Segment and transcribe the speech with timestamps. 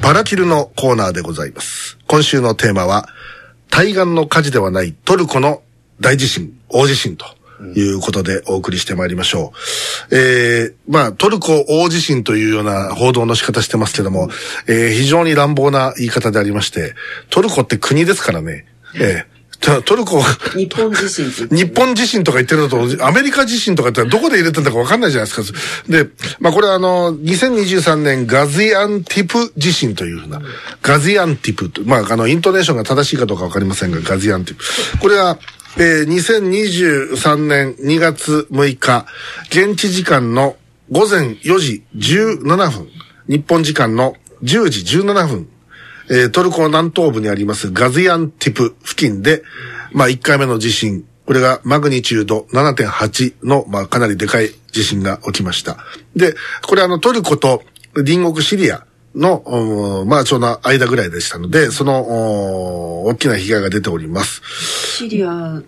[0.00, 1.98] パラキルのコーナーでございます。
[2.06, 3.06] 今週のテーマは、
[3.68, 5.62] 対岸の火事ではないトルコの
[6.00, 7.26] 大地震、大地震と
[7.74, 9.52] いうことでお送りしてまいりましょ
[10.10, 10.16] う。
[10.16, 14.30] えー、まあ、トルコ大地震というような報道の仕方してますけども、
[14.66, 16.94] えー非常に乱暴な言い方でありまして、
[17.28, 19.35] トルコって国ですからね、えー
[19.66, 20.22] トトルコ、
[20.54, 25.58] 日本地震日本地震とか言ってるのと、アメリカ地震とかってどこで入れてんだかわかんないじゃないですか。
[25.88, 26.08] で、
[26.38, 30.40] まあこれはあの、2023年ガジアンティプ地震というふうな、
[30.82, 34.64] ガジアンティプと、まああの、イントネーションが正しいかどうかわかりませんが、ガジアンティプ。
[35.00, 35.38] これは、
[35.78, 39.04] えー2023年2月6日、
[39.48, 40.56] 現地時間の
[40.92, 42.88] 午前4時17分、
[43.28, 44.14] 日本時間の
[44.44, 45.48] 10時17分、
[46.08, 49.42] えートルコ南東部にありますガズヤンティプ付近で、
[49.92, 55.78] まあ1回目の地震、これがマグニチュード7.8の、まあかなりでかい地震が起きました。
[56.14, 56.34] で、
[56.66, 57.62] これあのトルコと
[57.94, 64.42] 隣国シリアの、うんまあちょうど間ぐらいでしたので、その、お大きな被害が出ております。
[64.96, 65.62] シリア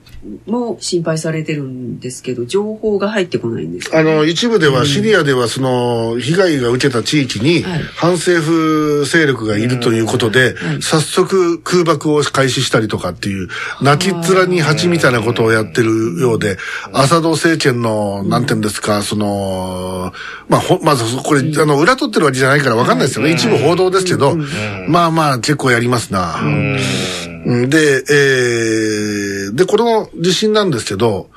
[0.46, 3.98] も心配されてるんですけど、情報が入ってこないんですか？
[3.98, 10.82] あの、一部では、シリアでは、その、被害が受けた地域にはい、反政府勢力がいるということでは、い。
[10.82, 13.48] 早速空爆を開始したりとかっていう、
[13.80, 16.58] 泣きっ面に蜂みたいなことをやってるようで、
[16.92, 20.12] アサド政権の、なんていうんですか、その、
[20.48, 23.37] まあ、ほ、まず、これ、あの、裏取ってるわけじゃないからわかんないですよね。
[23.38, 24.36] 一部報道ですけど、
[24.88, 26.40] まあまあ、結構やりますな。
[27.46, 27.70] うん。
[27.70, 31.30] で、えー、で、この地震なんですけど、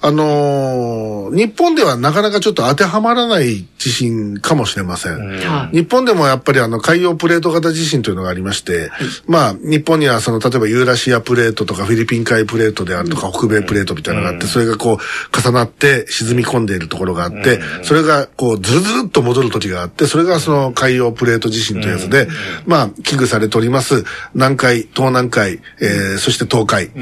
[0.00, 5.18] あのー日本ではなかなかちょっと当てはまらない地震かもしれません。
[5.18, 5.76] はい。
[5.76, 8.90] 日本でもやっぱりあの海洋プレート型地震というのがありまして、
[9.26, 22.28] まあ日本にはその例えばユーラシアプレートとかフィリピン海プレートであるとか北米プレートみたいなのがあって、それがこう重なって沈み込んでいるところがあって、それがこうずるずるっと戻る時があって、それがその海洋プレート地震というやつで、
[22.66, 24.04] まあ危惧されております。
[24.34, 26.98] 南海、東南海、えーそして東海、え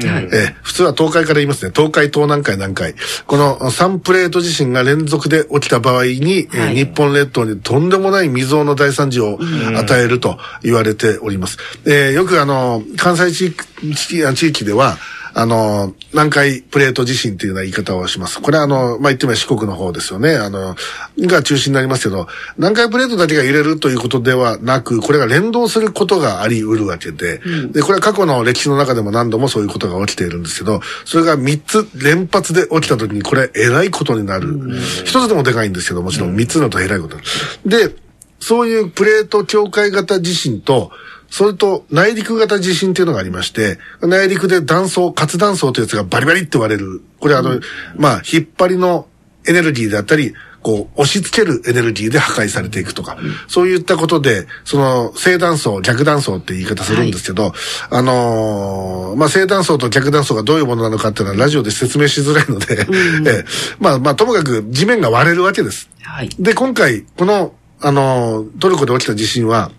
[0.49, 1.71] ー普通は東海から言いますね。
[1.75, 2.95] 東海、東南海、南海。
[3.27, 9.39] この3プレート地震が連続で起きた場合に、えーはい日本列島にとんでもない未曾有の大惨事を
[9.77, 11.57] 与えると言われております。
[11.85, 14.97] えーよくあの、関西地域地域では、
[15.35, 18.39] あの、南海プレート地震っていうような言い方をします。
[18.39, 20.35] これはあの、まあ、言ってみれば四国の方ですよね。
[20.35, 20.75] あの、
[21.19, 22.27] が中心になりますけど、
[22.57, 34.59] 南海プレートだけが揺れるということではなく、これが連動することがあり得るわけで、で、これは過去の歴史の中でも何度もそういうことが起きているんですけど、それが3つ連発で起きた時に、これ、えらいことになる。
[35.03, 37.17] 一つでもでかいんですけど、もちろん3つだとえらいこと。
[37.65, 37.95] で、
[38.39, 40.91] そういうプレート境界型地震と、
[41.33, 47.01] それと内陸型地震っていうのがありまして、内陸で断層、活断層というやつがバリバリって割れる。
[47.19, 47.59] これあの、
[47.95, 49.07] まあ、引っ張りの
[49.47, 53.17] エネルギーであったり、こう、押し付けるエネルギーで破壊されていくとか、
[53.47, 57.51] そういったことで、その、正断層、逆断層って言い方するんですけど、
[57.89, 62.85] あのーまあ、正断層と逆断層がどういうものなのかっていうのはラジオで説明しづらいので、
[63.27, 63.45] ええ
[63.79, 65.89] まあ、まあ、ともかく地面が割れるわけです。
[66.03, 66.29] はい。
[66.37, 69.71] で、今回、この、あの、トルコで起きた地震は、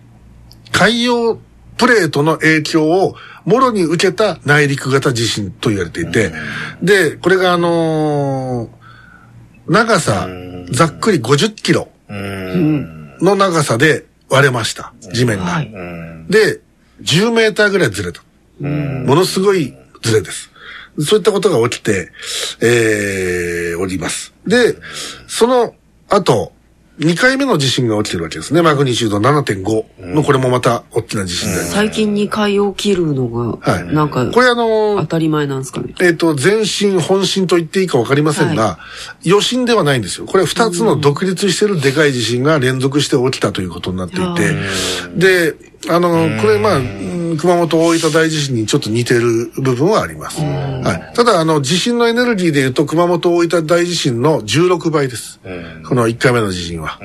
[0.75, 1.39] 海洋
[1.77, 3.15] プレートの影響を
[3.45, 6.31] もろに受けた内陸型地震と言われていて、
[6.81, 8.85] で、これがあのー
[9.67, 10.27] 長さ、
[10.69, 15.45] ざっくり50キロの長さで割れました、地面が。
[15.45, 15.71] はい
[16.29, 16.59] で、
[17.03, 18.21] 10メーターぐらいずれた。
[18.59, 20.51] ものすごいずれです。
[20.99, 22.11] そういったことが起きて、
[22.61, 24.33] えー、おります。
[24.47, 24.75] で、
[25.27, 25.75] その
[26.09, 26.51] 後、
[26.99, 28.61] 2回目の地震が起きてるわけですね。
[28.61, 31.73] マグニチュード7.5の、これもまた大きな地震であります。
[31.73, 35.93] 最近に海を切るのが、はいなんか、これあの当たり前なんですかね？
[36.01, 38.79] えっ、と、前震、本震と言っていいか分かりませんが、
[39.25, 40.25] 余震ではないんですよ。
[40.25, 44.55] これ二つの独立してるでかい地震が連続して起きたということになっていて、
[45.15, 45.55] で、
[45.89, 50.41] あの、これまあ、うん熊本大分大地震にちょっと似てる部分はあります。
[50.41, 51.15] はい。
[51.15, 55.39] ただ、あの、地震のエネルギーで言うと、熊本大分大地震の16倍です。
[55.87, 56.99] この1回目の地震は。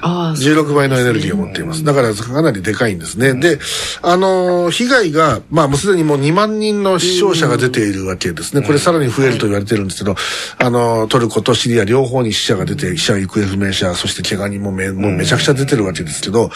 [0.00, 1.84] ああ、16倍のエネルギーを持っています。
[1.84, 3.34] だからかなりでかいんですね。
[3.34, 3.58] で、
[4.02, 8.62] あのー被害が、まあもうすでにもう2万人の死傷者が出ているわけですね。
[8.66, 10.16] これさらに増えると言われてるんですけど、
[10.58, 16.50] あのートルコとシリア両方に死者が出て、死者行方不明者、そして怪我人もめもうめちゃくちゃ出てるわけですけど、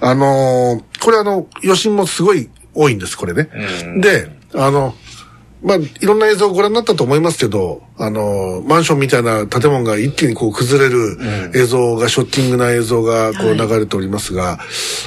[0.00, 3.48] あのーこれあの、余震もすごい多いんです、これね。
[4.00, 4.94] で、あの、
[5.62, 11.18] まあ、いろんな映像をご覧になったと思いますけど、ああの、マンションみたいな建物が一気にこう崩れる
[11.54, 14.58] 映像が、ショッキングな映像がこう流れておりますが、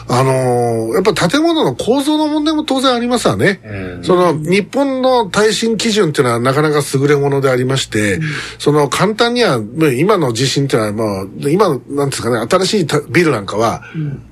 [0.07, 3.59] あの、やっぱ建物の構造の問題も当然ありますわね。
[4.03, 8.19] その、日本の耐震基準っていうのはなかなか優れものでありまして、
[8.59, 9.59] その簡単には、
[9.98, 13.83] 今の地震っていうのはもう、今の、なんですかね、新しいたビルなんかは、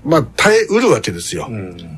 [0.06, 1.50] まあ耐えうるわけですよ。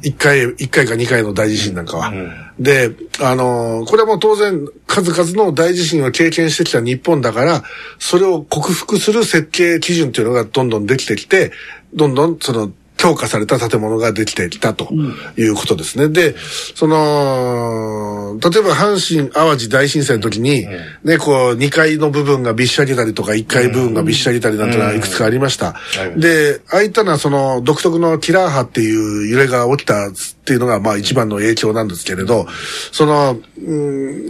[0.01, 2.13] 一回、一回か二回の大地震なんかは。
[2.59, 7.63] で、あのーこれはもう当然数々の大地震を経験してきた日本だから、
[7.99, 11.51] それを克服する設計基準っていうのがどんどんできてきて、
[11.93, 14.91] どんどんその強化された建物ができてきたと
[15.37, 16.09] いうことですね。
[16.09, 16.35] で、
[16.75, 20.65] その、例えば阪神淡路大震災の時に、
[21.03, 25.75] ね、こう2階の部分がびっしゃりたりとか1階部分がびっしゃりたりなんてのはいくつかありました。
[26.17, 30.11] で、ああいったのはその独特のキラー波っていう揺れが起きたっ
[30.45, 32.47] ていうのがまあ一番の影響なんですけれど、
[32.91, 33.75] その、う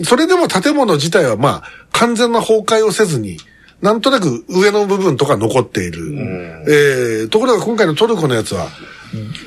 [0.02, 3.38] んそれでも建物自体はまあ完全な崩壊をせずに、
[3.82, 6.14] なんとなく上の部分とか残っている。
[6.68, 8.68] えーところが今回のトルコのやつは、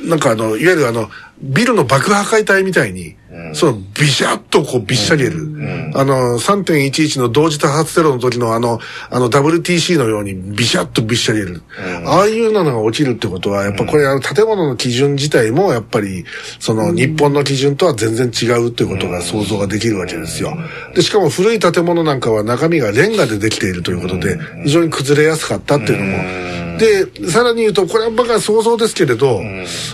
[0.05, 1.11] なんかあの、いわゆるあの、
[1.43, 3.17] ビルの爆破壊帯みたいに、
[3.53, 5.93] そのビシャッとこうびっしゃり得る。
[5.95, 8.81] あの、3.11の同時多発テロの時のあの、
[9.11, 11.63] あの WTC のようにビシャッとびっしゃり得る。
[12.07, 16.25] ああいうのが起きるってことは、やっぱこれあの建物の基準自体もやっぱり、
[16.59, 20.57] その日本の基準とは全然違うっていうことが想像ができるわけですよ。
[20.95, 26.79] で、しかも古い建物なんかは中身がレンガでできているということで、非常に崩れやすかったっていうのも。
[26.79, 29.43] で、さらに言うと、これは僕は想像ですけれど、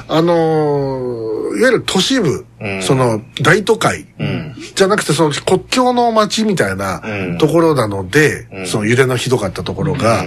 [0.07, 2.45] あのーいわゆる都市部、
[2.83, 4.07] その大都会、
[4.75, 7.03] じゃなくてその国境の街みたいな
[7.39, 10.25] ところなので、その揺れのひどかったところが、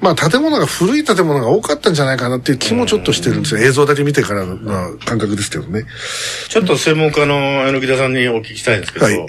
[0.00, 3.60] まあ建物が古い建物が多かったんじゃないかなっていう気もちょっとしてるんですよ。
[3.60, 5.84] 映像だけ見てからの感覚ですけどね。
[6.48, 7.34] ちょっと専門家の
[7.66, 9.26] 柳田さんにお聞きしたいんですけど、はい。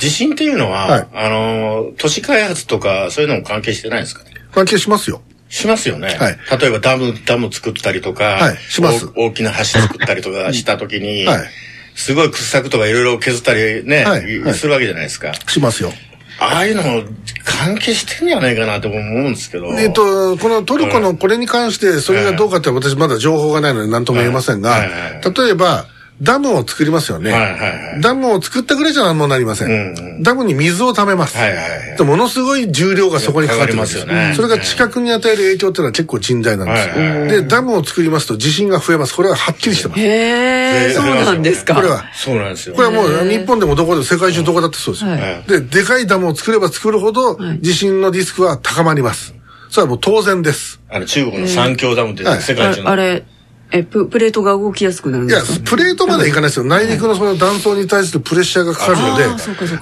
[0.00, 1.08] 地震っていうのは、はい。
[1.12, 4.30] あの、都市開発とかそういうのも関係してないんですかね？
[4.52, 5.22] 関係しますよ。
[5.52, 6.16] しますよね。
[6.18, 11.48] はい例えばダム、ダム作ったりとか、はいします大大きな橋作ったりとかしたときに、はい
[11.94, 15.34] すごい掘削とかいろいろ削ったりね、はいはいするわけじゃないですか。
[15.46, 15.92] しますよ。
[16.40, 17.02] ああいうのも
[17.44, 19.66] 関係してんじゃないかなと思うんですけど。
[19.78, 24.80] えっと、このトルコのこれに関して、それがどうかって私まだ情報がないので何とも言えませんが
[25.20, 25.86] 例えば、
[26.22, 27.32] ダムを作りますよね。
[27.32, 29.68] はいはいはいダムを作ったぐらいじゃ何もなりません。
[29.68, 31.36] うんうダムに水を溜めます。
[31.36, 31.64] はいはいは
[31.94, 36.94] いでものすごい重量がそこにかかってますよねそれが地殻に与える影響っていうのは結構甚大なんですよ。
[36.94, 39.14] はいはいで、ダムを作りますと地震が増えます。
[39.14, 40.00] これははっきりしてます。
[40.00, 41.74] へえ、でそうなんですか。
[41.74, 42.04] これは。
[42.14, 42.76] そうなんですよ。
[42.76, 45.10] これはもう日本でもどこでも世界中どこだってそうですよ。
[45.10, 49.34] はいで、でかいダムを作れば作るほど地震のリスクは高まります。
[49.72, 50.80] それはもう当然です。
[50.90, 52.88] あの中国の三峡ダムってはい世界中の。
[52.88, 53.24] ああれ、
[53.72, 56.64] え、ププレートが動きやすくなるんいやですか、プレートまではいかないですよ。
[56.64, 59.24] 内陸のその断層に対するプレッシャーがかかるので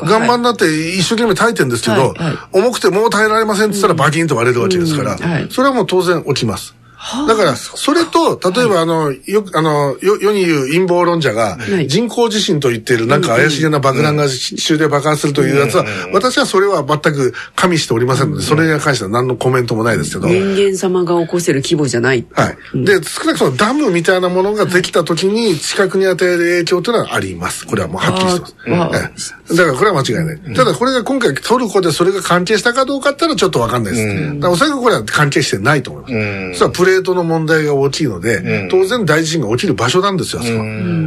[0.06, 2.14] 岩盤だって一生懸命耐えてるんですけど
[2.52, 5.18] 重くてもう耐えられませんって言ったらバキンと割れるわけですから
[5.50, 6.79] それはもう当然起きます。
[7.26, 22.26] だから、それと、例えば、あの、よく、あの、よ世に言う陰謀論者がい、人工地震と言っている、なんか怪しげな爆弾が地中で爆発するというやつは、私はそれは全く加味しておりませんので、それに関しては何のコメントもないですけど、人間様が起こせる規模じゃない。
[22.32, 22.84] はい。
[22.84, 27.66] で、少なくともダムみたいなものができた時に、地殻に与える影響というのはあります。
[27.66, 29.34] これはもうはっきりしてます。
[29.56, 30.54] だからこれは間違いない。
[30.54, 34.34] ただこれが今回トルコでそれが関係したかどうかっていうのはちょっとわかんないです。
[34.34, 36.14] だからおそらくこれは関係してないと思います。
[36.14, 40.58] んそれはプレートの問題が大きいので、当然大地震が起きる場所なんですよ、あそこ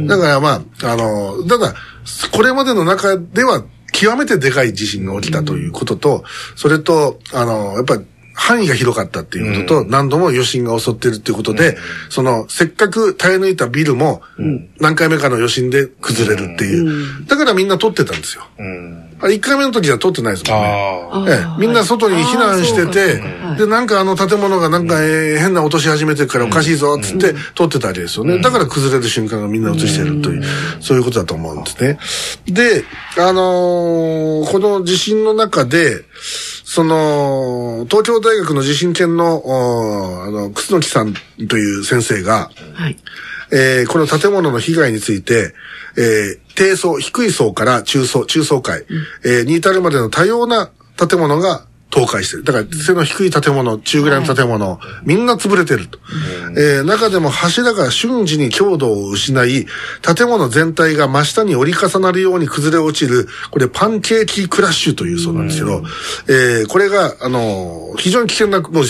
[0.06, 1.74] だからまあ、あの、ただ、
[2.32, 6.24] これまでの中では極めてでかい地震が起きたということと、
[6.56, 8.04] それと、あの、やっぱり
[8.34, 11.76] 範囲が広かったっていうことと、何度も余震が襲ってるっていうことで、
[12.10, 14.22] その、せっかく耐え抜いたビルも、
[14.80, 17.26] 何回目かの余震で崩れるっていう。
[17.26, 18.42] だからみんな撮ってたんですよ。
[19.24, 19.26] うん。
[19.26, 21.32] あれ1回目の時は撮ってないですもんね。
[21.32, 23.22] ええ、みんな外に避難してて
[23.58, 28.40] で、なんかあの建物がなんか、えー変な落とし始めてるからおかしいぞ、つって撮ってたわけですよね。
[28.40, 30.44] だから崩れる瞬間がみんな映してるという、
[30.80, 31.98] そういうことだと思うんですね。
[32.46, 32.84] で、
[33.18, 36.04] あのーこの地震の中で、
[36.64, 41.14] その、東京大学の地震研の、おあの、楠木さん
[41.48, 42.96] という先生が、はい。
[43.52, 45.54] えーこの建物の被害について、
[45.96, 48.84] えー低層、低い層から中層、中層階、
[49.24, 52.42] えーに至るまでの多様な建物が倒壊してる。
[52.42, 55.98] だから、背の低い建物、中ぐらいの建物、みんな潰れてると。
[56.56, 59.66] えー中でも柱が瞬時に強度を失い、
[60.02, 65.84] 建物全体が真下に折り重なるように崩れ落ちる、これパンケーキクラッシュというそうなんですけど、
[66.28, 68.84] えーこれが、あのー非常に危険な、もう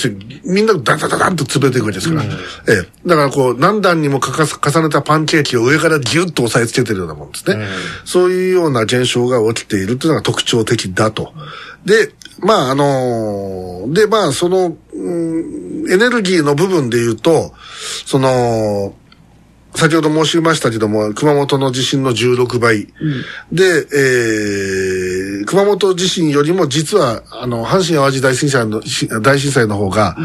[0.45, 7.67] みんなダンダンダンダンと潰れていくわけですから、えーだからこう、何段にもかか重ねたパンケーキを上からギュッと押さえつけてるようなもんですね。
[8.07, 11.35] そういうような現象が起きているというのが特徴的だと。
[11.85, 17.53] で、まあ、あのーで、まあ、その、うんエネルギーの部分で言うと、
[18.07, 18.95] その、
[19.75, 22.87] 先ほど申しましたけども、熊本の地震の16倍。
[23.53, 30.17] で、えー、熊本地震よりも実は、あの、阪神淡路大震災の、し大震災の方が、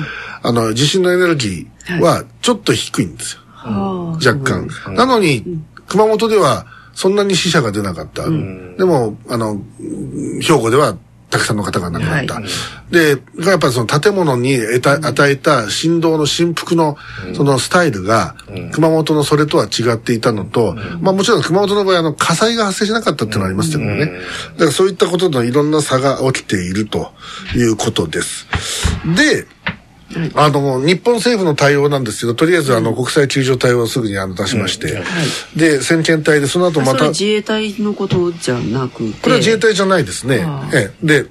[0.43, 3.41] あの、地震のエネルギーはちょっと低いんですよ。
[3.47, 4.69] はあ若干。
[4.95, 5.43] なのに、
[5.87, 8.23] 熊本ではそんなに死者が出なかった。
[8.23, 10.95] でも、あの、うん兵庫では
[11.29, 12.35] たくさんの方が亡くなった。
[12.35, 12.43] はい
[12.91, 16.97] で、やっぱりその建物に得た与えた振動の振幅の
[17.35, 18.35] そのスタイルが、
[18.73, 24.05] 熊本のそれとは違っていたのと、まあもちろん熊本の場合あの火災が発生しなかったっていうのはありますけどね。
[24.53, 27.11] だからそういったことのいろんな差が起きていると
[27.55, 28.47] いうことです。
[29.15, 29.45] で、
[30.35, 35.03] あの、日本政府の対応なんですけど、とりあえずあの、国際救助隊をすぐにあの出しまして、
[35.55, 39.21] で、先遣隊で、その後また、自衛隊のことじゃなくて？
[39.21, 40.43] これは自衛隊じゃないですね。
[40.45, 40.69] あ。
[40.73, 41.05] ええ。
[41.05, 41.25] で、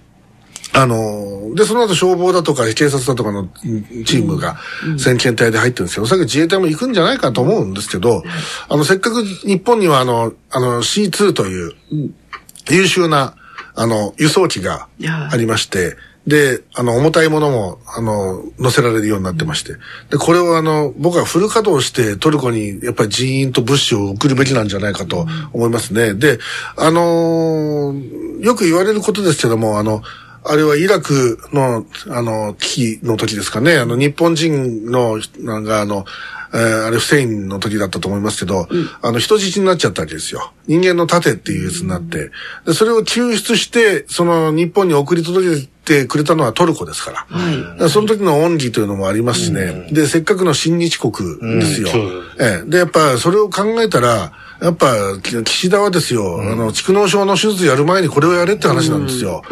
[0.72, 4.58] あの、で、その後消防だとか警察だとかのうんチームが
[4.98, 8.22] 先遣隊で入ってるんですけど、おそらく自衛隊も行くんじゃないかと思うんですけど、
[8.68, 11.72] あの、せっかく日本にはあの、あの C2 という
[12.70, 13.34] 優秀な、
[13.74, 14.88] あの、輸送機が
[15.30, 15.96] ありまして、
[16.28, 19.72] で、あの、重たいものも、あの、乗せられるようになってまして。
[20.10, 26.14] で、これをあの、僕はフル稼働してトルコにやっぱり人員と物資を送るべきなんじゃないかと思いますね。
[26.14, 26.38] で、
[26.76, 30.02] あのーよく言われることですけども、あの、
[30.44, 33.76] あれはイラクの、あの、危機の時ですかね。
[33.76, 36.04] あの、日本人の、なんかあの、
[36.52, 38.68] えーあれ、フセインの時だったと思いますけど、
[39.02, 40.52] あの、人質になっちゃったわけですよ。
[40.66, 42.30] 人間の盾っていうやつになって。
[42.66, 47.16] で、それを救出して、その、日本に送り届けてくれたのはトルコですから。
[47.16, 49.88] だからその時の恩義というのもありますしね。
[49.92, 51.12] で、せっかくの親日国
[51.60, 51.88] ですよ。
[51.94, 59.42] うんええで、やっぱ、それを考えたら、やっぱ、き岸田はですよ、あの、蓄膿症の手術やる前にこれをやれって話なんですよ。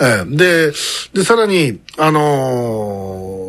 [0.00, 0.72] ええで、
[1.12, 3.45] で、さらに、あのー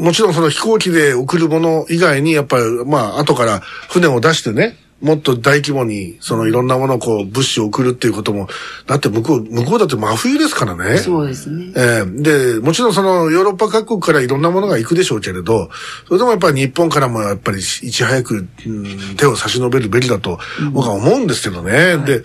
[0.00, 8.48] もちろんその飛行機で送るもの以外に、やっぱり、まあ、後から船を出してね、もっと大規模に、そのいろんなものをこう、物資を送るっていうことも、
[8.86, 10.98] だって向こう、向こうだって真冬ですからね。
[10.98, 11.72] そうですね。
[11.74, 15.70] ええで、もちろんそのヨーロッパ各国からいろんなものが行くでしょうけれど、
[16.06, 20.38] それでもやっぱり日本からもやっぱりいち早く、うん手を差し伸べるべきだと
[20.72, 21.96] 僕は思うんですけどね。
[21.98, 22.22] で、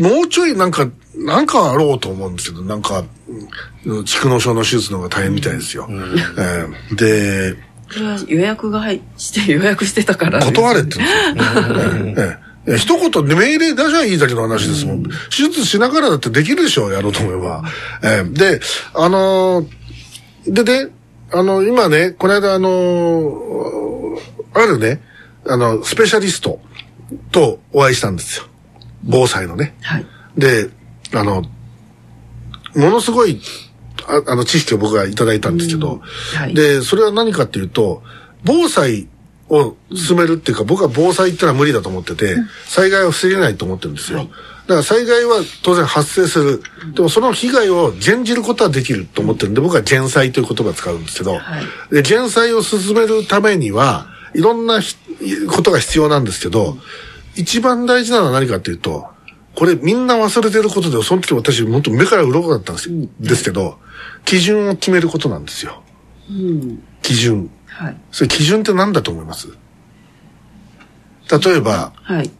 [0.00, 3.25] もうちょいなんか、なんかあろうと思うんですけど、なんか、うん
[4.04, 5.88] 蓄膿症の手術の方が大変みたいですよ。
[6.38, 7.56] ええで、
[7.90, 10.40] それは予約が入して、予約してたから。
[10.44, 10.98] 断れって。
[12.76, 15.02] 一言で命令出しゃいいだけの話ですもん。
[15.04, 15.10] 手
[15.44, 17.62] 術しながらだってできるでしょう、やろうと思えば。
[18.02, 18.60] ええで、
[18.94, 19.66] あのー
[20.48, 20.90] でね、
[21.32, 23.86] あの、今ね、この間あのー
[24.54, 25.02] あるね、
[25.46, 26.60] あの、スペシャリスト
[27.30, 28.16] とお会いしたん。
[28.16, 28.46] ですよ。
[29.04, 29.76] 防災のね。
[29.82, 30.06] はい。
[30.36, 30.70] で、
[31.12, 31.44] あの、
[32.76, 33.40] ものすごい、
[34.06, 36.00] ああの、知識を僕がいただいたんですけど、
[36.36, 36.54] はい。
[36.54, 38.02] で、それは何かっていうと、
[38.44, 39.08] 防災
[39.48, 44.18] を進めるっていうか、僕は防災ってのは無理だと思ってて、災害は防げないと思ってるんですよ。
[44.18, 46.62] だから災害は当然発生する。
[46.94, 51.94] でもその被害を減じることはできると思ってるんで、僕は減災という言葉を使うんですけど、はい。
[51.94, 54.96] で減災を進めるためには、いろんなひ
[55.48, 56.76] ことが必要なんですけど、
[57.36, 59.06] 一番大事なのは何かっていうと、
[59.56, 63.08] これみんな忘れてることで、その時私本当目から鱗だったんですよ。
[63.18, 63.78] ですけど、
[64.24, 65.82] 基準を決めることなんですよ。
[66.30, 66.82] うん。
[67.02, 67.50] 基準。
[67.66, 67.96] はい。
[68.12, 69.48] それ基準って何だと思います？
[71.30, 72.30] 例えば、はい。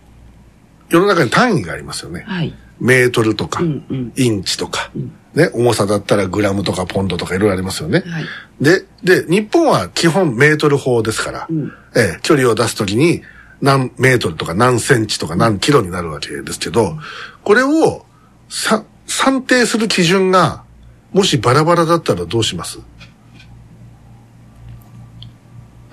[0.90, 2.24] 世の中に単位がありますよね。
[2.26, 2.54] はい。
[2.78, 4.90] メートルとか、うんうんインチとか、
[5.34, 8.02] ね、重さだったらグラムとかポンドとかいろいろありますよね。
[8.06, 8.24] はい。
[8.60, 13.22] で、で、日本は基本メートル法ですから、んええ距離を出すときに
[13.60, 16.98] 何メートルとか何センチとか何キロになるわけですけど、
[17.44, 18.04] これを
[18.48, 20.64] さ算定する基準が、
[21.12, 22.78] もしバラバラだったらどうします？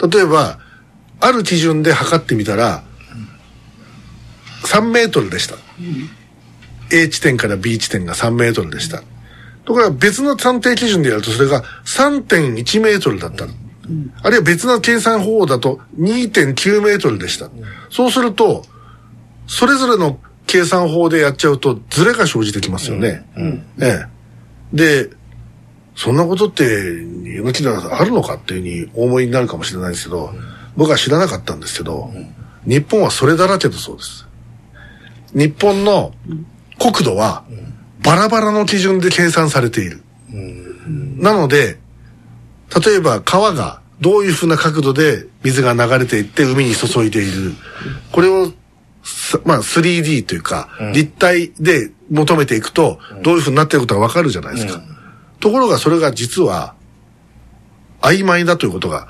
[0.05, 0.59] 例えば、
[1.21, 2.83] ある基準で測ってみたら、
[4.65, 5.55] 3メートルでした。
[6.91, 9.03] A 地点から B 地点が3メートルでした。
[9.65, 13.45] ところが別の算定基準でやるとそれが3.1メートルだった。
[14.21, 17.49] あるいは別の計算方法だと2.9メートルでした。
[17.89, 18.63] そうすると、
[19.47, 23.25] それぞれの計算法でやっちゃうとズレが生じてきますよね。
[23.81, 24.05] ええ。
[24.73, 25.09] で、
[25.95, 26.63] そんなことって、
[27.23, 30.33] 世の中ではあるのかっていうふうにお思いになるかもしれないですけど、
[30.75, 32.11] 僕は知らなかったんですけど、
[32.65, 34.27] 日本はそれだらけだそうです。
[35.33, 36.13] 日本の
[36.79, 37.43] 国土は
[38.03, 40.03] バラバラの基準で計算されている。
[41.17, 41.77] なので、
[42.85, 47.53] 例えば川がどういうふうな角度で水が流れていって海に注いでいる。
[48.11, 48.51] これを、
[49.03, 54.81] さまあ 3D というか、立体で求めていくと、どういうふうになっていることがわかるじゃないですか。
[55.39, 56.75] ところがそれが実は、
[58.01, 59.07] 曖昧だということが、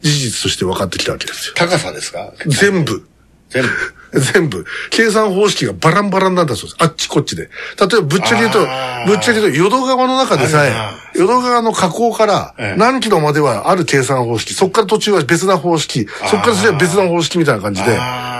[0.00, 1.54] 事実として分かってきたわけですよ。
[1.56, 2.32] 高さですか？
[2.46, 3.06] 全部。
[3.48, 3.68] 全部。
[4.32, 4.64] 全部。
[4.90, 6.76] 計算方式がバランバランなんだそうです。
[6.78, 7.42] あっちこっちで。
[7.42, 8.58] 例えば、ぶっちゃけ言うと
[9.06, 12.78] ぶっちゃけ言うと、淀川の中でさえあ、淀川の河口からええ。
[12.78, 17.98] 何キロまではある計算方式、そっから途中は別な方式、そっからそれは別な方式みたいな感じで。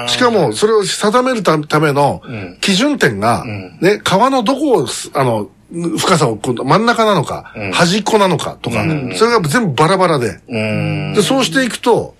[0.08, 2.22] しかもそれを定めるたための
[2.60, 3.44] 基準点が、
[3.80, 5.48] ね、川のどこを、あの、
[5.98, 8.84] 深さを真ん中なのか、端っこなのかとか、
[9.16, 10.40] それが全部バラバラで。
[11.14, 12.14] で、そうしていくと、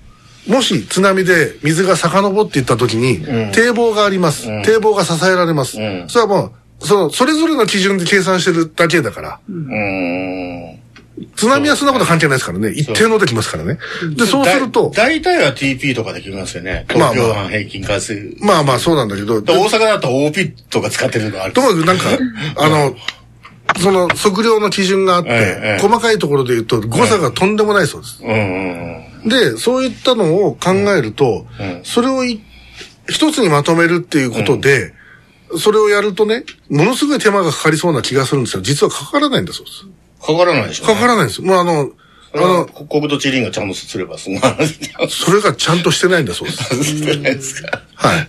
[0.48, 4.46] もし津波で水が遡っていった時に、堤防があります。
[4.64, 5.78] 堤防が支えられます。
[5.78, 9.40] んそれはもう、その、それぞれの基準で計算してるだけだから。
[11.36, 12.70] 津波はそんなこと関係ないですからね。
[12.70, 13.78] 一定のできますからね。
[14.16, 16.86] で、そうすると、だ大体は TP とかできますよね。
[16.90, 18.36] まあまあ東京湾平均回数。
[18.40, 21.52] まあまあそうなんだけど、で大阪だと OP とか使ってるのがある。
[21.52, 22.04] ともかくなんか、
[22.56, 22.96] あの、
[23.80, 28.20] その測量の基準があって、ええ細かいところで言うと誤差がとんでもないそうです。
[28.22, 29.07] うんうんうん。
[29.24, 32.40] で、そういったのを考えると、うんそれをい
[33.08, 34.92] 一つにまとめるっていうことで、
[35.56, 38.62] それをやるとね、ものすごい手間がかかりそうな気がするんですよ。
[38.62, 39.86] 実はかからないんだそうです。
[40.20, 40.94] かからないでしょ、ね。
[40.94, 41.46] かからないんですよ。
[41.46, 41.90] もうあの、
[42.34, 44.40] ああの、の、国土地理院がちゃんとすれば、そんな
[45.08, 46.84] それがちゃんとしてないんだそうです。
[46.84, 47.80] してないですか。
[47.94, 48.28] はい。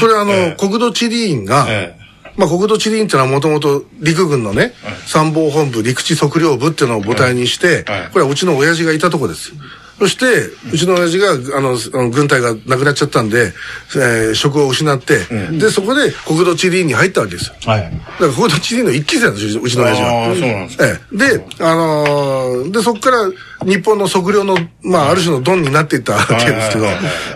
[0.00, 1.96] それはあの、ええ国土地理院が、え
[2.36, 4.72] まあ国土地理院ってのはもともと陸軍のね、
[5.06, 9.52] 参謀本部陸地測量部っていうのを母体にして、はいこれはうちの親父がいたとこです。
[9.98, 10.24] そして、
[10.72, 13.52] うちの親父が、あの、軍隊がなくなっちゃったんで、
[13.94, 15.20] えー職を失って、
[15.58, 17.54] で、そこで国土地理院に入ったわけですよ。
[17.64, 17.82] はい。
[17.82, 20.08] だから国土地理院の一期生なんですよ、うちの親父は。
[20.08, 20.86] ああ、そうなんですか。
[20.86, 21.16] ええ。
[21.16, 23.30] で、あのーで、そこから
[23.64, 26.84] 日本の測量の、まあ、ある種のドンになっていったわけですけど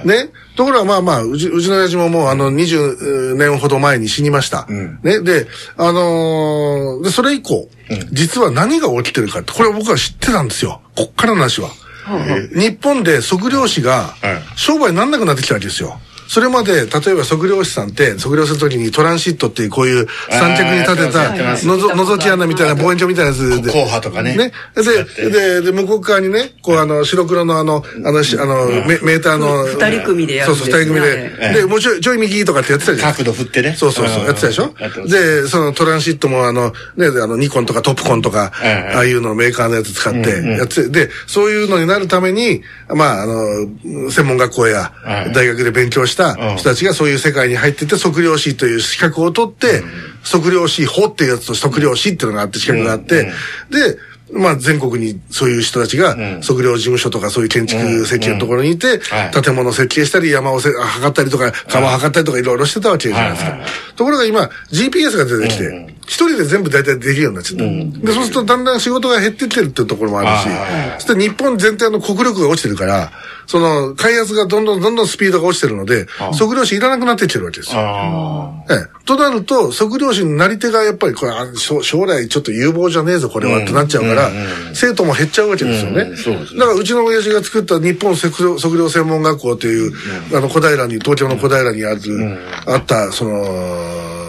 [0.05, 0.31] ね。
[0.57, 4.67] ところが、まあまあ、うち、うちの親父ももう、あの、20年ほど前に死にました。
[4.71, 5.21] んね。
[5.21, 5.47] で、
[5.79, 7.71] あのーで、それ以降、
[8.13, 10.83] 実は何が起きてるかって、これは僕は知ってたんですよ。
[10.95, 11.71] こっからの話は。
[12.55, 16.01] 日本で測量士がはい商売になんなくなってきたわけですよ。
[16.31, 23.73] それまで、例えば測量士さんって、測量するときにトランシットっていうこういう三着に立てたやってますのぞ、覗き穴みたいな望遠鏡みたいなやつで。
[23.73, 24.37] 硬派とかね。
[24.37, 24.53] ね。
[24.77, 29.65] で、で、で、向こう側にね、こうあの、白黒のあの、あの、しあの、メメーターの。
[29.65, 31.53] 二人組でやるそうそう、二人組で。
[31.63, 33.13] で、もうちょい、ちょい右とかってやってたじゃん。
[33.13, 33.75] 角度振ってね。
[33.77, 34.27] そうそうそう、ん。
[34.27, 34.73] やってたでしょ？
[35.09, 38.95] で、そのトランシットもあの、ね、あの、ニコンとかトップコンとか、ええ。
[38.95, 49.83] ああいうのメーカーのやつ使ってやって、で、そういうのになるために、まあ、あの、専門学校やええ大学で勉強した人たちがそういう世界に入ってって、測量士という資格を取って、
[50.23, 53.33] 測量士法っていうやつと測量士っていうのがあって、資格があって、
[53.71, 53.99] で、
[54.33, 63.59] まあ全国にそういう人たちが測量事務所とかそういう建築設計のところにいてはい、建物設計したり山をせ測ったりとか川測ったりとかいろいろしてたわけじゃないですか。
[63.97, 67.65] ところが今 GPS が出てきて、一人で全部大体できるようになっちゃった。
[68.05, 73.13] で、そうするとだんだん仕事が減ってってるっていうところもあるしあ、そして日本全体の国力が落ちてるから、
[73.47, 77.81] その開発がどんどんどんどんスピードが落ちてるので、測量士いらなくなってきてるわけですよ。
[77.81, 79.01] あええ。
[79.05, 84.31] となると、測量士になり手がやっぱり、これ、あ将将来ちょっと有望じゃねえぞ、これは、ってなっちゃうから、
[84.75, 86.11] 生徒も減っちゃうわけですよね。
[86.59, 89.93] だから、うちの親父が作った日本測量測量専門学校という、
[90.33, 92.01] あの、小平に、東京の小平にある、
[92.67, 94.20] あった、その、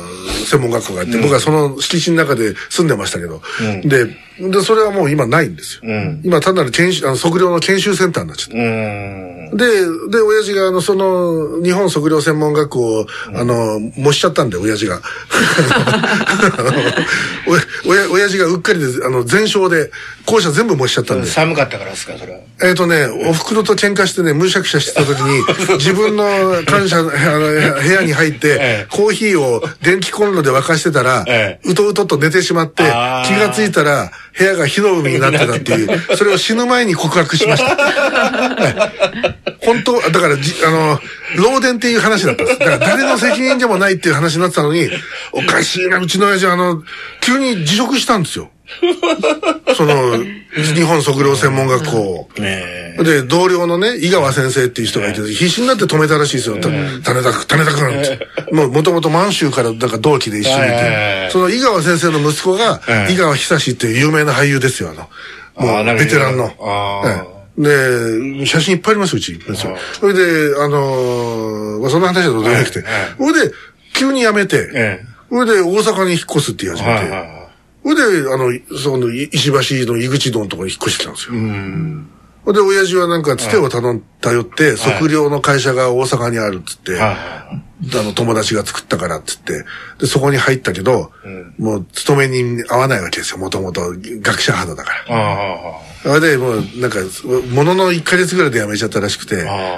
[0.46, 3.42] 専門学校があって、僕はその敷地の中で住んでましたけど、
[3.84, 4.08] で、
[4.50, 5.92] で、それはもう今ないんですよ。
[5.92, 9.52] ん今単なる研修、あの、測量の研修センターになっちゃってー。
[9.52, 9.58] うん。
[9.58, 15.02] で、で、親父が、あの、その、日本測量専門学校を、あの、模しちゃったんで、親父が。
[16.58, 16.72] あの
[17.86, 19.92] おや、親父がうっかりで、あの、全焼で、
[20.26, 21.28] 校舎全部模しちゃったんで。
[21.28, 22.40] 寒かったからですか、それは。
[22.64, 25.44] えっ、とね、お袋と喧嘩してね、むしゃくしゃしてた時に、
[25.78, 27.12] 自分の感謝、 あの、
[27.82, 38.92] 部屋に入ってええ、コーヒーを電気コンロで沸かしてたらええ、うとうとと寝てしまって、気がついたら、部屋が火の海になってたっていう、 それを死ぬ前に告白しました。
[39.60, 41.00] 本当、だからじ、あの、
[41.36, 42.60] 漏電っていう話だったんです。
[42.60, 44.90] だから誰の責任でもないっていう話になってたのに、
[45.32, 46.82] おかしいな、うちの親父あの、
[47.20, 48.50] 急に辞職したんですよ。
[49.76, 50.18] その、
[50.54, 51.98] 日本測量専門学校。
[51.98, 52.30] を。
[52.40, 56.58] ねで、同僚のね、井川先生っていう人がいて、必死になって止めたらしいですよ。
[56.58, 58.28] た種田君、種田君って。
[58.52, 61.28] もう、もともと満州から、なんか同期で一緒にいて。
[61.30, 65.10] いその井川先生の息子がえ、え井川久志っていう有名な俳優ですよ、あの。
[65.56, 66.54] もう、ベテランの。
[67.58, 69.40] で、写真いっぱいあります、うち。
[70.00, 70.22] それで、
[70.60, 72.80] あのーまあそんな話はどうでもなくて。
[72.80, 73.16] ええ。
[73.18, 73.54] それで、
[73.94, 77.41] 急に辞めて、えそれで大阪に引っ越すって言い始めて、
[77.84, 79.48] はいで、あの、その、い石
[79.86, 81.36] 橋の井口堂のところに引っ越してきたんですよ。
[81.36, 81.38] い。
[81.38, 82.08] うん。
[82.46, 87.00] で、親父はなんか、つてを頼ん、頼って、測量の会社が大阪にあるっつって、
[87.94, 91.12] あの、友達が作ったからって言って、で、そこに入ったけど、
[91.58, 95.16] もう、勤めに合わないわけですよ、もともと、学者肌だから。
[95.16, 97.00] ああれで、もう、なんか、
[97.52, 99.36] ものの1ヶ月ぐらいで辞めちゃったらしくて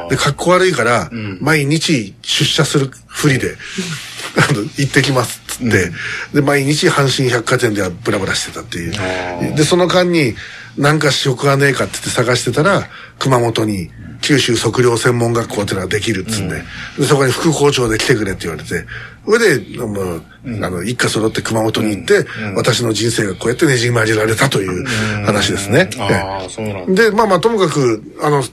[0.09, 3.55] で、格好悪いから、毎日出社するふりで、
[4.49, 5.91] あの、行ってきますっつって、
[6.33, 9.55] で、毎日阪神百貨店ではブラブラしてたっていう。
[9.55, 10.35] で、その間に、
[10.77, 12.87] なんか職がねえかって言って探してたら、
[13.19, 13.89] 熊本に、
[14.21, 16.63] 九州測量専門学校っていうのができるっつって、
[16.97, 18.85] でそこに副校長で来てくれって言われて、
[19.25, 24.85] それで、もう、あの、一家揃って熊本に行って、私の人生がこうやってねじ曲げられたという
[25.25, 25.89] 話ですね。
[25.99, 26.03] あ。
[26.03, 27.03] ああ、そうなんだ。
[27.03, 28.43] で、まあまあ、ともかく、あの、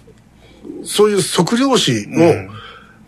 [0.84, 1.96] そういう測量士を、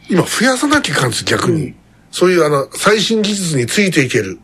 [0.08, 1.74] 今増やさなきゃいかんです、逆に。
[2.10, 4.38] そういう、あの、最新技術についていける。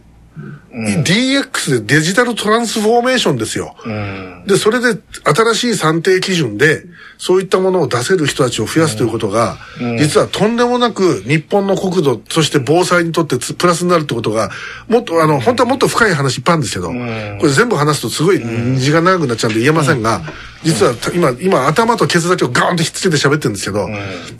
[0.70, 3.74] DX でデジタルトランスフォーメーションですよ。
[3.85, 4.44] うん。
[4.46, 6.85] で、それで新しい算定基準で、
[7.16, 9.57] そういったものを出せる人たちを増やすということが、
[9.98, 14.51] 実はとんでもなく日本の国土、そして防災にとってつプラスになるってことが、
[14.87, 20.03] もっと、あの、本当はもっと深い話いっぱいあるんですけど、これ全部話すとすごい時間長くなっちゃうんで言えません。
[20.03, 20.22] が、
[20.62, 23.88] 実はた今、今頭とケツだけをガーンとひっつけて喋ってるんですけど、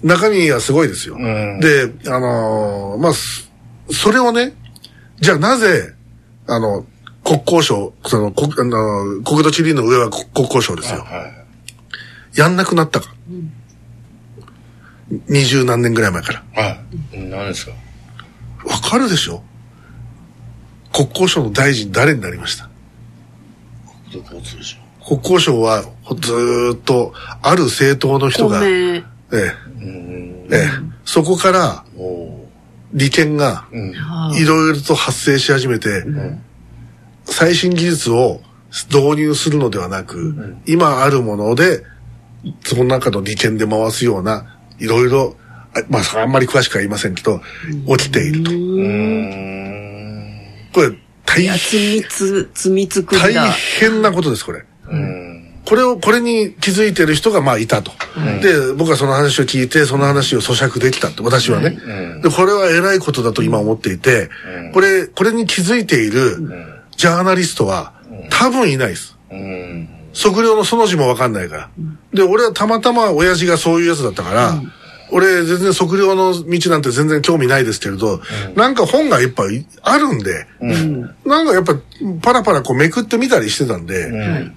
[0.05, 1.17] 中身はすごいですよ。
[1.17, 3.51] で、あのーまあ、す
[3.91, 4.55] それをね、
[5.21, 5.95] じゃあなぜ、
[6.47, 6.85] あの、
[7.25, 11.01] 国交省、その、国、あの、国土地理院の上は国国交省ですよ。
[11.01, 11.29] は
[12.35, 12.39] い。
[12.39, 13.13] やんなくなったか。
[15.29, 16.63] 二十何年ぐらい前から。
[16.63, 16.71] は
[17.13, 17.19] い。
[17.19, 17.73] 何ですか？
[18.65, 19.43] わかるでしょ？
[20.93, 22.69] 国交省の大臣誰になりました？
[24.11, 24.77] 国土交通省。
[25.07, 25.83] 国交省は
[26.21, 28.65] ずーっとある政党の人が。
[28.67, 29.55] ええ、え
[30.51, 30.69] え、
[31.05, 32.38] そこからおお
[32.93, 33.67] 利権が
[34.35, 36.05] いろいろと発生し始めて、
[37.25, 38.41] 最新技術を
[38.93, 41.85] 導入するのではなく、今あるもので、
[42.65, 45.37] その中の利権で回すような、いろいろ、
[45.75, 47.41] あまあ、あんまり詳しくは言いませんけど、
[47.99, 48.51] 起きていると。
[50.73, 50.97] これ、
[51.27, 52.03] 大変、
[53.21, 53.53] 大だ。
[53.81, 54.65] 変なことです、これ。
[54.91, 55.38] うん。
[55.69, 57.93] これを、これに気づいてる人がまあいたと。
[58.41, 61.79] で、僕はその話を聞いて、その話を咀嚼できたって、私はね。
[62.23, 64.31] で、これは偉いことだと今思っていて、
[64.73, 66.39] これ、これに気づいている
[66.97, 67.93] ジャーナリストは
[68.31, 69.19] 多分いないです。
[69.31, 69.89] うん。
[70.15, 71.71] 測量のその字もわかんないから。
[72.15, 74.63] で、俺はたまたま親父がそういうやつだったから、
[75.11, 78.21] 俺全然測量の道なんて全然興味ないですけれど、
[78.55, 80.47] なんか本がいっぱいあるんで、
[81.25, 81.75] なんかやっぱ
[82.21, 84.11] パラパラこうめくってみたりしてたんで、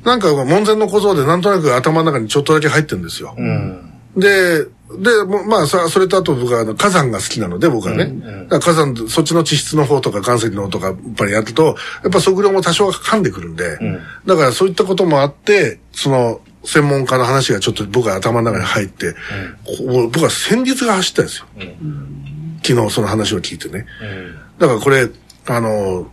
[0.03, 3.35] なんか門前の小僧でなんとなく頭の中にちょっとだけ入ってるんですよ。
[3.37, 3.91] うん。
[4.15, 4.65] で、
[4.97, 8.13] で、もまあさ、それとあと僕は火山が好きなので、僕はね。
[8.49, 13.77] だから火山、そっちの地質の方とか岩石の方とか、やっぱりやると、やっぱ測量も多少は噛んでくるんで、
[14.25, 19.13] だからそういったこともあって、その、専門家の話がちょっと僕は頭の中に入って、
[19.65, 21.45] こう僕は戦慄が走ったんですよ。
[22.63, 23.85] 昨日その話を聞いてね。
[24.59, 25.09] だからこれ、
[25.47, 26.11] あの、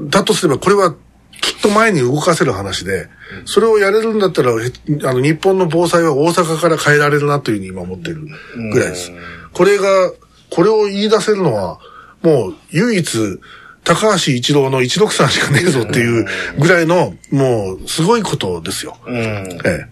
[0.00, 0.94] だとすればこれは
[1.42, 3.08] きっと前に動かせる話で、
[3.44, 4.72] それをやれるんだったら、へ
[5.04, 8.26] あの、日本の防災は大阪から変えられるなというふうに今思ってる
[8.72, 9.12] ぐらいです。
[9.52, 10.12] これが、
[10.50, 11.80] これを言い出せるのは、
[12.22, 13.40] もう唯一、
[13.84, 16.26] 高橋一郎の一六さんしかねえぞっていう
[16.58, 18.96] ぐらいの、もう、すごいことですよ。
[19.06, 19.16] うん。
[19.16, 19.86] ええ。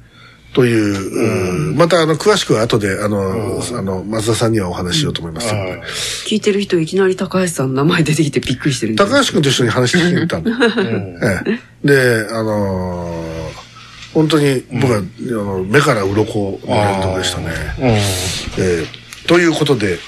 [0.53, 1.77] という、うん。
[1.77, 5.53] またあの、詳しくは後で、あの、あの、松田さんにはお話ししようと思います。
[5.53, 5.83] ので、
[6.27, 10.45] 聞いてる人いきなり高橋さんの名前出てきてびっくりしてるんで高橋君と一緒に話聞きに行ったん。
[10.45, 10.51] で。
[11.47, 13.31] ええ、で、あのー
[14.13, 17.47] 本当に僕は、あの目から鱗の連続でしたね。
[17.79, 18.01] え
[18.85, 19.29] え。
[19.29, 20.01] ということで、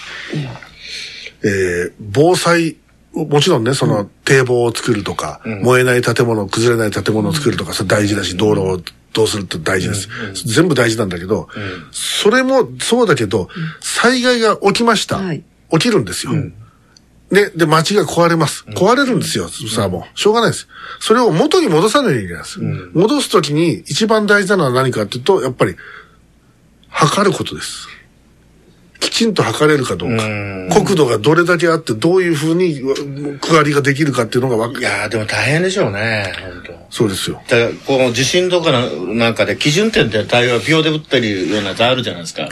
[1.45, 2.77] えー防災、
[3.15, 8.81] もちろんね、その堤防を作るとか、燃えない建物、崩れない建物を作るとか、それ大事だし、道路を
[9.13, 10.09] どうするって大事です。
[10.47, 11.49] 全部大事なんだけど、
[11.91, 13.49] それもそうだけど、
[13.81, 15.19] 災害が起きました。
[15.19, 16.35] はい起きるんですよ。
[16.35, 18.65] ね、で、街が壊れます。
[18.69, 19.49] 壊れるんですよ。
[19.49, 20.69] さあもう、しょうがないです。
[21.01, 22.61] それを元に戻さなきゃいけないです。
[22.93, 25.77] 戻すときに一番大事なのは何かっていうと、やっぱり、
[26.91, 27.89] 測ることです。
[29.03, 30.23] きちんと測れるかどうか。
[30.85, 36.73] 国土がどれだけあって、どういうふうにう区割りができるかっていうのがわかいやーでも大変でしょうね、本当。
[36.89, 37.43] そうですよ。
[37.49, 42.43] だから、この地震とかのなんかで基準点って大概秒で打ってるようなやつあるじゃないですか。
[42.43, 42.49] え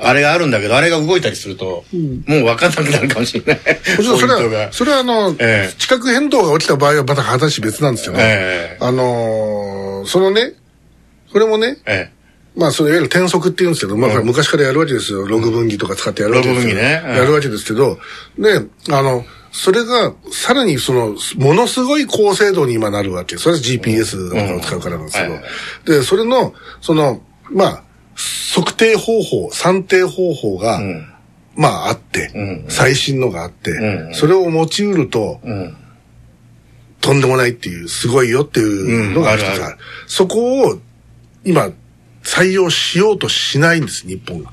[0.00, 1.84] あれがあるんだけど、あれが動いたりすると、
[2.26, 3.56] もう分かんなくなるかもしれない。
[3.96, 10.52] もちろんそれは、それはあの、ええ地殻変動が起きた場合はまた話別なんですけど、ええあのーそのね、
[11.32, 12.10] これもね、え
[12.58, 15.24] まあ、そのいわゆる転速って言うんですけど、まあ、昔からやるわけですよ。
[15.26, 16.74] ログ分岐とか使ってやるわけですよ。
[16.74, 17.98] ログ分岐ねうんやるわけですけど、
[18.36, 23.36] で、あの、それが、さらにその、ものすごい高精度に今なるわけ。
[23.38, 27.84] それは GPS とかを使うからなんですけど、で、それの、その、まあ、
[28.54, 30.80] 測定方法、算定方法が、
[31.54, 35.76] まああって、うん最新のがあって、うんそれを持ちうると、うん。
[37.00, 39.42] とんでもないっていう、すごいよっていうのがある。
[39.42, 40.78] うんあるあるそこを、
[41.44, 41.70] 今、
[42.28, 44.52] 採用しようとしないんです、日本が。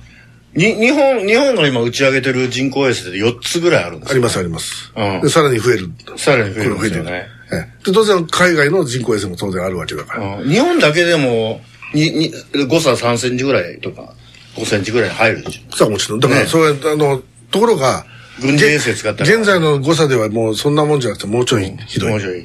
[0.54, 4.94] に、日本、日本が今打ち上げてる人工衛星で4つぐらいあるんですよあります、あります。
[4.96, 5.90] うんで、さらに増える。
[6.18, 7.28] さらに増えるんですよこれね。
[7.52, 10.38] ええで、当然、海外の人工衛星も当然あるわけだから。
[10.38, 11.62] うん日本だけでも、
[11.94, 12.34] に、に、
[12.68, 14.14] 誤差3センチぐらいとか、
[14.56, 15.76] 5センチぐらい入るでしょ。
[15.76, 16.20] さあ、もちろん。
[16.22, 18.06] だから、ねそれ、あの、ところが、
[18.42, 19.30] 軍事衛星使ったら。
[19.30, 22.12] 現在の誤差ではもうそんなもんじゃなくてもうちょいひどい。
[22.12, 22.44] もうちょい。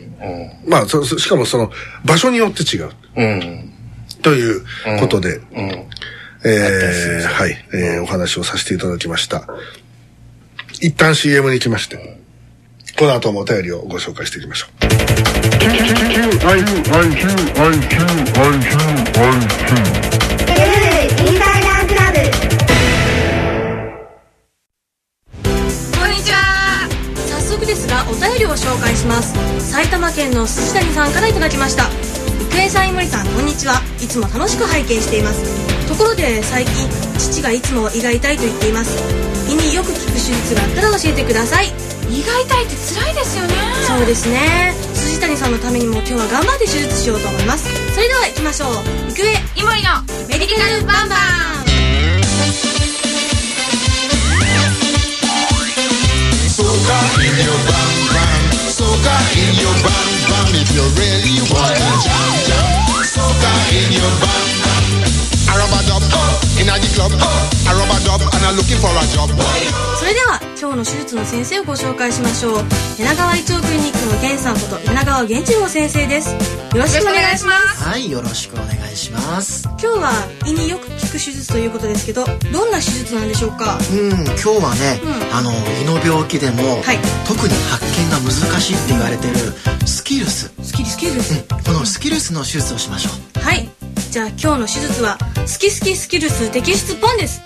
[0.67, 1.71] まあ、そそしかもその
[2.05, 2.91] 場所によって違う。
[3.17, 3.70] うん。
[4.21, 4.23] うん。
[4.23, 4.65] という
[5.01, 5.45] ことで、うん。
[6.43, 9.47] えーはい、えーお話をさせていただきました。
[10.81, 12.19] 一旦 CM に行きまして、
[12.99, 14.71] この後もお便りをご紹介していきましょう。
[14.81, 14.87] こ
[26.07, 26.89] んにちは
[27.29, 29.35] 早速ですがお便りを紹介します
[29.73, 31.85] 埼玉県の筋谷さんからいただきました
[32.53, 33.81] 郁恵さん井森さんこんにちは。
[34.03, 35.43] いつも楽しく拝見しています。
[35.89, 38.99] ところで最近父がいつも胃が痛いと言っています。
[39.51, 41.69] 胃によく効く手術があったら教えてください。
[42.11, 43.55] 胃が痛いって辛いですよね。
[43.87, 44.75] そうですね。
[44.95, 47.69] 筋谷さんのためにも今日は頑張って手術しようと思います。
[47.95, 48.71] それでは行きましょう。
[49.17, 51.19] 郁恵イモリのメディカルバンバン。
[56.51, 59.89] Soca in your bam bam, soca in your bam bam.
[59.91, 61.91] If you really wanna jam jam, soca in your bam bam if you really wanna
[62.05, 64.47] jump, jump, Soca in your bam.
[65.51, 66.03] Arabadub.
[66.15, 66.40] Oh.
[66.61, 69.31] I'm looking for a job.
[69.99, 72.65] それでは今日の手術の先生をご紹介しましょう。
[72.99, 76.35] 柳川胃腸クリニックの源さんこと柳川源次郎先生です。
[76.35, 76.39] よ
[76.75, 77.83] ろしくお願いします。
[77.83, 79.67] はい、よろしくお願いします。
[79.69, 80.13] 今日は
[80.47, 83.79] 胃によく効く手術ということですけどどんな手術なんでしょうか？
[83.79, 85.35] うん、今日はね、うん。
[85.35, 86.99] あの胃の病気でも、はい。
[87.27, 89.37] 特に発見が難しいって言われてる
[89.87, 91.15] スキルス、スキルスキル。
[91.15, 93.41] ですこのスキルスの手術をしましょう。
[93.41, 93.67] はい
[94.11, 97.43] じゃあ今日の手術はスキスキスキルス摘出ポンです。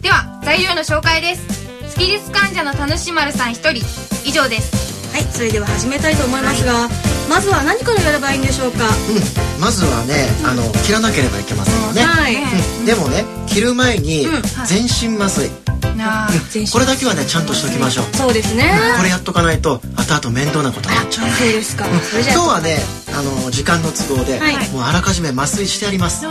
[0.00, 1.90] では材料の紹介です。
[1.90, 3.84] スキルス患者の田主丸さん一人。
[4.24, 5.12] 以上です。
[5.12, 6.88] はいそれでは始めたいと思いますが、
[7.28, 8.88] まずは何からやればいいんでしょうか？
[8.88, 12.00] うん、まずはね、あの切らなければいけませんよね。
[12.00, 12.36] はい。
[12.36, 12.86] うん。
[12.86, 15.50] でもね、切る前にうん全身麻酔、
[15.96, 18.16] なあ全身これだけはねちゃんとしときましょう。
[18.16, 21.30] そうですねこれやっとかないと後々面倒なことになっちゃう。
[21.30, 22.76] そうですかそれじゃあ今日はね、
[23.16, 26.22] あの時間の都合で、はいもうあらかじめ麻酔してあります。
[26.22, 26.28] だ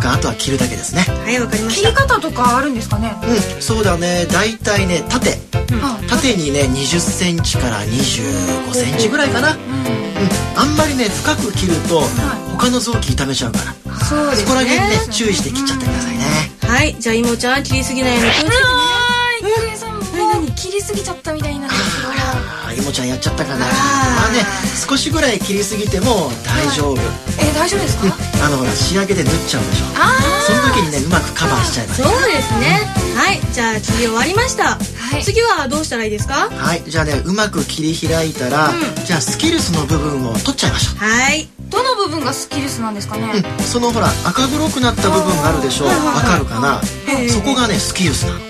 [0.00, 1.02] からあとは切るだけですね。
[1.02, 3.14] はいわかりま切りした方とかあるんですかね？
[3.22, 4.26] うん、そうだね。
[4.26, 5.38] だいたいね、縦。
[5.82, 9.52] あ縦にね、20センチから25センチぐらいかな。
[9.52, 9.58] うん。
[10.56, 12.02] あんまりね、深く切ると、
[12.52, 13.94] 他の臓器痛めちゃうから。
[14.04, 16.09] そうですそこら辺ねね、注意して切っちゃってくださいね。
[16.70, 16.94] はい。
[17.00, 19.76] じゃあいもちゃん切りすぎないように気をつけてね。
[19.76, 22.08] さんもう切りすぎちゃったみたいなんですけど。
[22.12, 23.58] あー、いもちゃんやっちゃったかな。
[23.58, 24.46] まあね、
[24.88, 26.96] 少しぐらい切りすぎても大丈夫。
[27.40, 28.06] え大丈夫ですか？
[28.46, 29.86] あの、ほら、仕上げで縫っちゃうでしょ。
[29.96, 32.86] あその時にね、うまくカバーしちゃいいそうですね。
[33.16, 33.40] はい。
[33.52, 34.78] じゃあ切り終わりました、は
[35.18, 35.24] い。
[35.24, 36.48] 次はどうしたらいいですか？
[36.50, 39.04] はい、じゃあね、うまく切り開いたら、うん。
[39.04, 40.98] じゃあスキルスの部分を取っちゃいましょう。
[40.98, 43.30] はいどの部分がスキルスなんですかね？
[43.58, 45.88] うん、そのほら赤黒くなった部分があるでしょう。
[45.88, 46.16] はいはいはい。
[46.16, 46.80] わかるかな？
[47.08, 47.28] ええ。
[47.28, 48.38] そこがねスキルスなの。
[48.38, 48.40] あ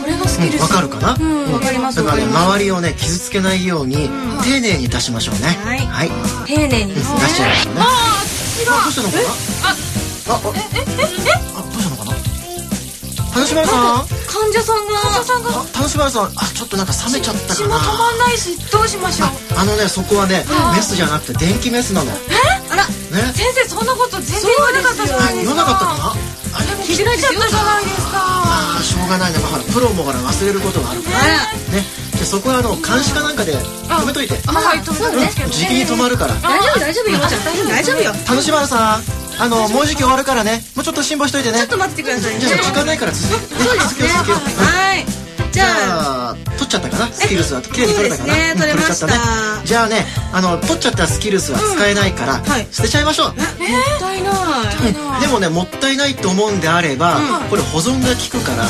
[0.00, 1.16] これがスキルスわかるかな？
[1.20, 4.08] うんわかりますだからね周りをね傷つけないように
[4.42, 5.40] 丁寧に出しましょうね。
[5.62, 5.78] はい。
[5.78, 6.10] はい。
[6.46, 7.80] 丁寧に出しちゃいましょうね。
[7.80, 9.22] ああどうしたのかな？
[10.32, 12.10] あああえええあどうしたのかな
[13.32, 22.18] 田島さん患者さんがさんがあ田島さんあちょっとなんか冷めちゃったかな血も止まんないしどうしましょうあのねそこはねメスじゃなくて電気メスなのね
[22.84, 25.54] あら先生そんなこと全然言わなかったじゃないですか。
[25.54, 25.86] 言わなかった。
[25.86, 26.14] かな
[26.50, 28.18] あれでも切られちゃったじゃないですか。
[28.18, 31.18] あーしょうがないね、まあ、ほらプロもほら忘れることがあるから。
[31.72, 31.84] ね。
[32.12, 34.34] じゃあそこはあの監視かなんかで止めといて。
[34.46, 35.16] あはい止めたん。
[35.16, 36.34] ですけどじきに止まるから。
[36.34, 37.18] 大丈夫大丈夫よ。
[37.68, 38.12] 大丈夫よ。
[38.26, 39.02] 田島さん
[39.40, 40.62] あのもうじき終わるからね。
[40.74, 41.58] もうちょっと辛抱しといてね。
[41.58, 42.40] ちょっと待っててくださいね。
[42.40, 44.40] じゃあ時間ないから続けてそうですね続けよう。
[44.40, 45.19] 続けようはい
[45.52, 47.06] じじゃあ取っちゃったかな？
[47.08, 48.34] スキルスは綺麗に取れたかな？
[48.54, 49.12] 取れちゃったね。
[49.64, 52.66] じゃあねあの取っちゃったスキルスは使えないから、はい。
[52.70, 53.36] 捨てちゃいましょう、もっ
[53.98, 54.30] たいな
[55.18, 55.20] い。
[55.20, 58.64] でもねもったいないと思うんであれば、これ保存が効くから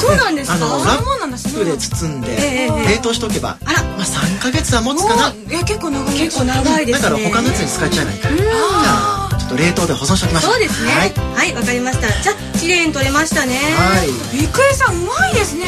[0.00, 0.56] そうなんですか？
[0.56, 3.82] あのラップで包んでええ冷凍しとけば、あら。
[3.96, 5.32] まあ、3ヶ月は持つかな。
[5.50, 7.10] え結構長い結構長いですね。
[7.10, 8.36] だから他のやつに使っちゃえばいいから。
[8.36, 10.52] じゃあちょっと冷凍で保存しておきましょう。
[10.52, 10.90] そうですね。
[10.92, 11.12] はい。
[11.36, 12.08] はいわかりました。
[12.22, 13.56] じゃあ綺麗に取れましたね。
[13.76, 14.08] はい。
[14.42, 15.66] 郁恵さんうまいですね。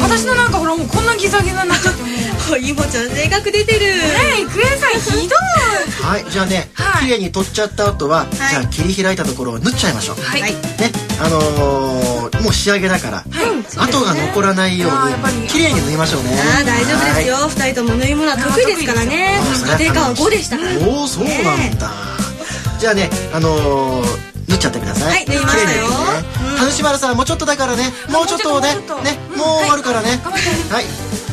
[0.00, 2.08] 私のなんかほらもうこんなギザギザになっちゃっても。
[2.08, 2.12] う
[2.52, 3.86] おいもちゃん性格出てる。
[3.86, 5.38] え郁恵さんひどい。
[6.02, 6.24] はい。
[6.28, 7.04] じゃあね、はい。
[7.04, 8.36] 綺麗に取っちゃった後は、い。
[8.36, 10.42] じゃあ切り開いたところを縫っちゃいましょう、はい。
[10.42, 10.54] ね。
[11.20, 13.46] あのーもう仕上げだから、はい。
[13.76, 15.36] 跡が残らないようあーやっぱり。
[15.36, 16.30] に綺麗に縫いましょうね。
[16.56, 17.48] あー大丈夫ですよ。
[17.48, 19.38] 二人とも縫い物は得意ですからね。
[19.40, 21.90] あ家庭科は5でしたからはいおおそうなんだ、
[22.82, 25.08] じゃあねあのー縫っちゃってください。
[25.08, 25.38] はい縫い
[26.58, 30.18] 田主丸さんもうちょっとだからねもうちょっとねねもう終わるからね。
[30.68, 30.84] はい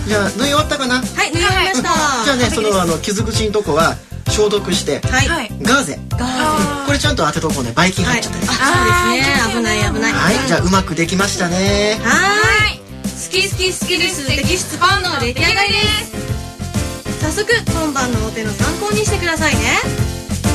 [0.07, 1.01] じゃあ縫い終わったかな？
[1.01, 1.89] はい縫い終わりました。
[2.23, 5.27] じゃあねそのあの傷口のとこは消毒してはい。
[5.27, 5.51] はい。
[5.63, 5.99] ガーゼ。
[6.11, 7.71] ガーこれちゃんと当てとこうね。
[7.73, 8.47] ばい菌入っちゃったり。
[8.47, 9.53] あそうですね。
[9.55, 10.47] 危ない危ないはい。
[10.47, 11.99] じゃあうまくできましたね。
[12.03, 12.19] はーい。
[12.19, 12.79] はい。
[12.79, 14.21] 好き好き好きです。
[14.21, 17.25] 摘出パンの出来上がりです。
[17.25, 20.08] 早速今晩のお手の参考にしてくださいね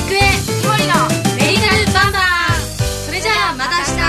[0.04, 0.20] 育英
[0.68, 2.18] 森のメリルバンバ
[3.06, 4.03] それじゃあまた明日。